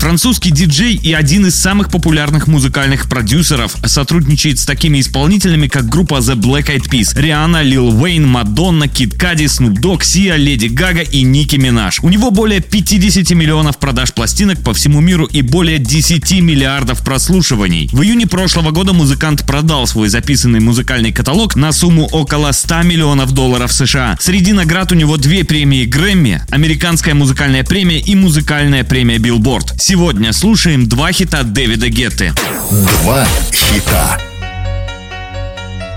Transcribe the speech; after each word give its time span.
Французский 0.00 0.50
диджей 0.50 0.94
и 0.94 1.12
один 1.12 1.44
из 1.44 1.56
самых 1.56 1.90
популярных 1.90 2.46
музыкальных 2.46 3.06
продюсеров 3.06 3.76
сотрудничает 3.84 4.58
с 4.58 4.64
такими 4.64 4.98
исполнителями, 4.98 5.68
как 5.68 5.90
группа 5.90 6.14
The 6.14 6.36
Black 6.36 6.74
Eyed 6.74 6.88
Peas, 6.88 7.20
Риана, 7.20 7.60
Лил 7.60 7.88
Уэйн, 7.88 8.26
Мадонна, 8.26 8.88
Кит 8.88 9.14
Кади, 9.14 9.46
Снуп 9.46 9.78
Дог, 9.78 10.02
Сия, 10.02 10.36
Леди 10.36 10.68
Гага 10.68 11.02
и 11.02 11.20
Ники 11.20 11.56
Минаж. 11.56 12.00
У 12.00 12.08
него 12.08 12.30
более 12.30 12.60
50 12.60 13.30
миллионов 13.36 13.76
продаж 13.76 14.14
пластинок 14.14 14.62
по 14.62 14.72
всему 14.72 15.00
миру 15.00 15.26
и 15.26 15.42
более 15.42 15.78
10 15.78 16.40
миллиардов 16.40 17.04
прослушиваний. 17.04 17.90
В 17.92 18.00
июне 18.00 18.26
прошлого 18.26 18.70
года 18.70 18.94
музыкант 18.94 19.44
продал 19.44 19.86
свой 19.86 20.08
записанный 20.08 20.60
музыкальный 20.60 21.12
каталог 21.12 21.56
на 21.56 21.72
сумму 21.72 22.06
около 22.06 22.52
100 22.52 22.84
миллионов 22.84 23.32
долларов 23.32 23.70
США. 23.70 24.16
Среди 24.18 24.54
наград 24.54 24.92
у 24.92 24.94
него 24.94 25.18
две 25.18 25.44
премии 25.44 25.84
Грэмми, 25.84 26.40
американская 26.48 27.12
музыкальная 27.12 27.64
премия 27.64 27.98
и 27.98 28.14
музыкальная 28.14 28.82
премия 28.82 29.18
Билборд. 29.18 29.74
Сегодня 29.90 30.32
слушаем 30.32 30.88
два 30.88 31.10
хита 31.10 31.42
Дэвида 31.42 31.88
Гетты. 31.88 32.32
Два 32.70 33.26
хита. 33.52 34.20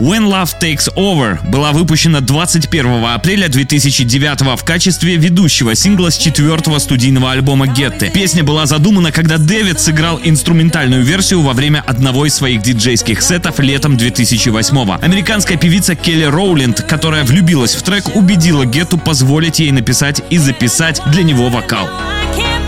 When 0.02 0.28
Love 0.28 0.50
Takes 0.60 0.92
Over 0.96 1.38
была 1.52 1.74
выпущена 1.74 2.20
21 2.20 3.06
апреля 3.06 3.50
2009 3.50 4.60
в 4.60 4.64
качестве 4.64 5.18
ведущего 5.18 5.76
сингла 5.76 6.10
с 6.10 6.18
четвертого 6.18 6.80
студийного 6.80 7.34
альбома 7.34 7.68
Гетты. 7.68 8.10
Песня 8.12 8.44
была 8.44 8.66
задумана, 8.66 9.12
когда 9.12 9.38
Дэвид 9.38 9.80
сыграл 9.80 10.20
инструментальную 10.24 11.04
версию 11.04 11.42
во 11.42 11.54
время 11.54 11.84
одного 11.86 12.26
из 12.26 12.34
своих 12.34 12.64
диджейских 12.64 13.22
сетов 13.22 13.60
летом 13.60 13.96
2008 13.96 14.76
-го. 14.76 15.04
Американская 15.04 15.56
певица 15.56 15.94
Келли 15.94 16.24
Роулинд, 16.24 16.82
которая 16.82 17.24
влюбилась 17.24 17.76
в 17.76 17.84
трек, 17.84 18.16
убедила 18.16 18.66
Гетту 18.66 18.98
позволить 18.98 19.60
ей 19.60 19.72
написать 19.72 20.24
и 20.32 20.40
записать 20.40 21.00
для 21.12 21.22
него 21.22 21.50
вокал. 21.50 21.86
I 21.86 22.36
can't 22.36 22.63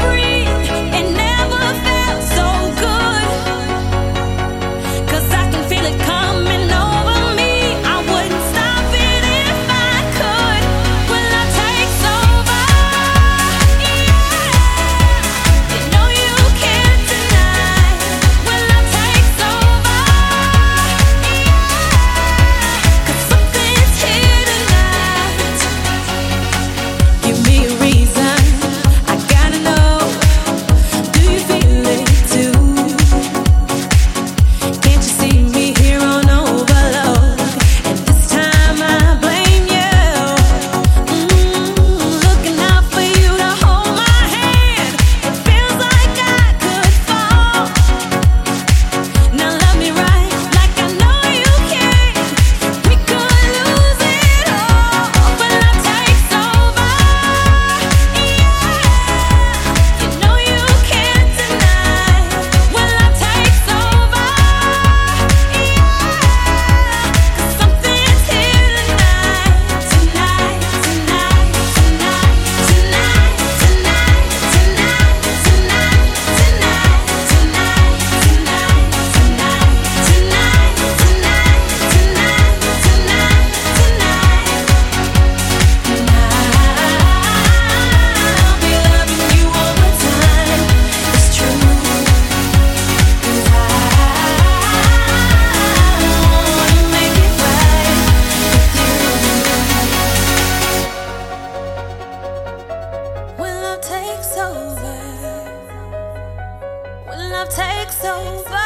love 107.35 107.49
takes 107.49 108.05
over, 108.05 108.65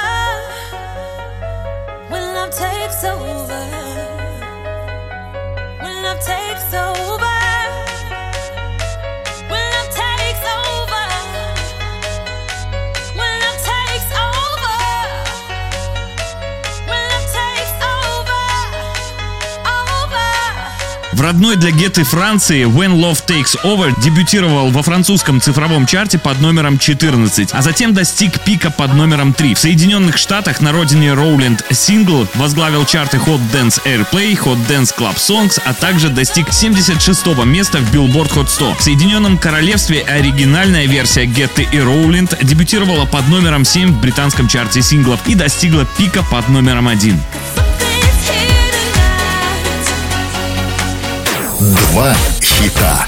when 2.11 2.23
love 2.35 2.51
takes 2.51 3.03
over, 3.03 3.61
when 5.81 6.03
love 6.03 6.19
takes 6.23 6.73
over. 6.75 7.08
В 21.19 21.21
родной 21.21 21.57
для 21.57 21.71
Гетты 21.71 22.05
Франции 22.05 22.63
When 22.63 22.95
Love 22.95 23.25
Takes 23.27 23.61
Over 23.65 23.93
дебютировал 24.01 24.69
во 24.69 24.81
французском 24.81 25.41
цифровом 25.41 25.85
чарте 25.85 26.17
под 26.17 26.39
номером 26.39 26.79
14, 26.79 27.49
а 27.51 27.61
затем 27.61 27.93
достиг 27.93 28.39
пика 28.39 28.71
под 28.71 28.93
номером 28.93 29.33
3. 29.33 29.53
В 29.53 29.59
Соединенных 29.59 30.17
Штатах 30.17 30.61
на 30.61 30.71
родине 30.71 31.13
Роуленд 31.13 31.61
сингл 31.71 32.25
возглавил 32.35 32.85
чарты 32.85 33.17
Hot 33.17 33.41
Dance 33.51 33.83
Airplay, 33.83 34.39
Hot 34.45 34.65
Dance 34.69 34.95
Club 34.97 35.17
Songs, 35.17 35.61
а 35.65 35.73
также 35.73 36.07
достиг 36.07 36.53
76 36.53 37.27
места 37.43 37.79
в 37.79 37.93
Billboard 37.93 38.33
Hot 38.35 38.47
100. 38.47 38.75
В 38.75 38.81
Соединенном 38.81 39.37
Королевстве 39.37 40.03
оригинальная 40.03 40.85
версия 40.85 41.25
Гетты 41.25 41.67
и 41.69 41.81
Роуленд 41.81 42.33
дебютировала 42.41 43.03
под 43.03 43.27
номером 43.27 43.65
7 43.65 43.91
в 43.91 43.99
британском 43.99 44.47
чарте 44.47 44.81
синглов 44.81 45.19
и 45.27 45.35
достигла 45.35 45.85
пика 45.97 46.23
под 46.23 46.47
номером 46.47 46.87
1. 46.87 47.19
Два 51.59 52.15
хита. 52.41 53.05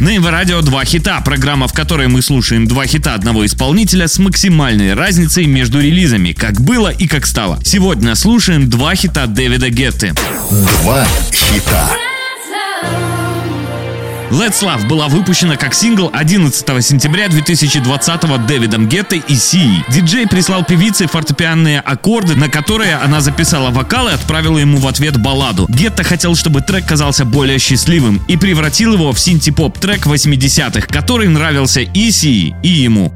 На 0.00 0.16
Инва 0.16 0.30
Радио 0.30 0.62
два 0.62 0.86
хита, 0.86 1.20
программа, 1.20 1.68
в 1.68 1.74
которой 1.74 2.08
мы 2.08 2.22
слушаем 2.22 2.66
два 2.66 2.86
хита 2.86 3.12
одного 3.12 3.44
исполнителя 3.44 4.08
с 4.08 4.18
максимальной 4.18 4.94
разницей 4.94 5.44
между 5.44 5.78
релизами, 5.78 6.32
как 6.32 6.62
было 6.62 6.88
и 6.88 7.06
как 7.06 7.26
стало. 7.26 7.58
Сегодня 7.62 8.14
слушаем 8.14 8.70
два 8.70 8.94
хита 8.94 9.26
Дэвида 9.26 9.68
Гетты. 9.68 10.14
Два 10.50 11.06
хита. 11.30 11.90
Let's 14.30 14.60
Love 14.60 14.88
была 14.88 15.06
выпущена 15.06 15.56
как 15.56 15.72
сингл 15.72 16.10
11 16.12 16.84
сентября 16.84 17.28
2020 17.28 18.46
Дэвидом 18.46 18.88
Геттой 18.88 19.22
и 19.28 19.36
Сией. 19.36 19.84
Диджей 19.88 20.26
прислал 20.26 20.64
певице 20.64 21.06
фортепианные 21.06 21.78
аккорды, 21.78 22.34
на 22.34 22.48
которые 22.48 22.96
она 22.96 23.20
записала 23.20 23.70
вокал 23.70 24.08
и 24.08 24.12
отправила 24.12 24.58
ему 24.58 24.78
в 24.78 24.88
ответ 24.88 25.16
балладу. 25.16 25.66
Гетта 25.68 26.02
хотел, 26.02 26.34
чтобы 26.34 26.60
трек 26.60 26.86
казался 26.86 27.24
более 27.24 27.60
счастливым 27.60 28.20
и 28.26 28.36
превратил 28.36 28.94
его 28.94 29.12
в 29.12 29.20
синти-поп 29.20 29.78
трек 29.78 30.06
80-х, 30.06 30.88
который 30.88 31.28
нравился 31.28 31.82
и 31.82 32.10
Сии, 32.10 32.56
и 32.64 32.68
ему. 32.68 33.12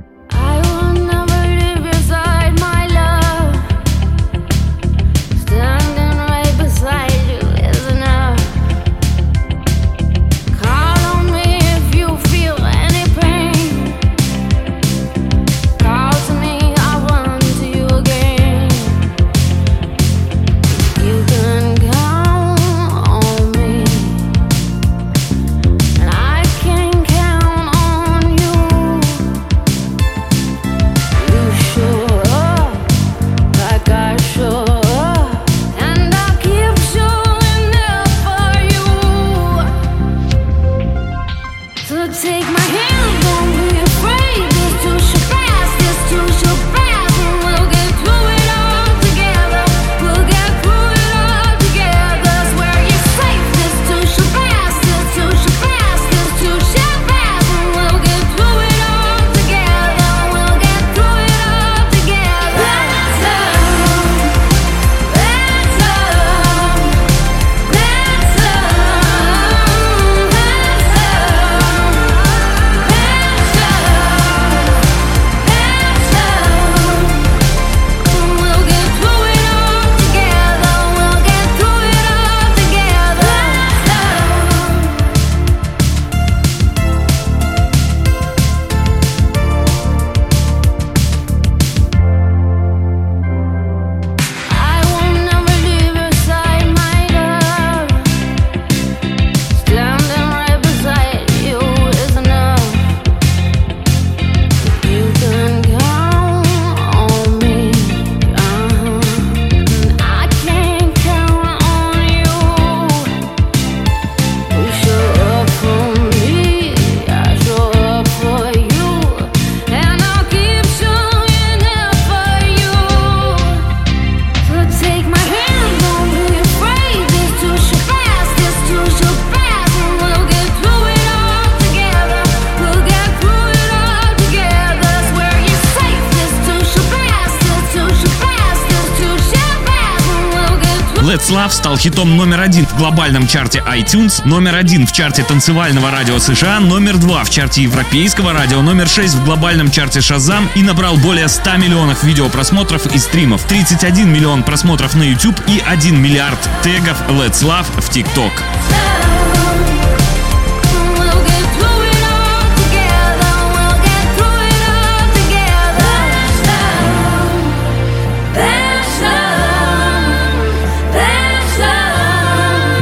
Love 141.11 141.51
стал 141.51 141.77
хитом 141.77 142.17
номер 142.17 142.41
один 142.41 142.65
в 142.67 142.77
глобальном 142.77 143.27
чарте 143.27 143.65
iTunes, 143.67 144.25
номер 144.25 144.55
один 144.55 144.87
в 144.87 144.93
чарте 144.93 145.25
танцевального 145.25 145.91
радио 145.91 146.19
США, 146.21 146.61
номер 146.61 146.99
два 146.99 147.25
в 147.25 147.31
чарте 147.31 147.63
европейского 147.63 148.33
радио, 148.33 148.63
номер 148.63 148.87
шесть 148.87 149.15
в 149.15 149.25
глобальном 149.25 149.73
чарте 149.73 149.99
Shazam 149.99 150.49
и 150.55 150.63
набрал 150.63 150.97
более 150.99 151.29
100 151.29 151.57
миллионов 151.57 152.05
видеопросмотров 152.05 152.87
и 152.95 152.99
стримов, 152.99 153.43
31 153.45 154.09
миллион 154.09 154.45
просмотров 154.45 154.95
на 154.95 155.03
YouTube 155.03 155.41
и 155.49 155.61
1 155.67 156.01
миллиард 156.01 156.39
тегов 156.63 157.01
Let's 157.09 157.43
Love 157.43 157.67
в 157.81 157.91
TikTok. 157.91 159.20